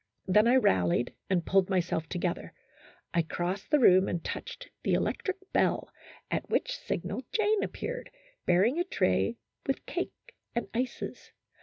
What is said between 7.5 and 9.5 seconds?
appeared, bearing a tray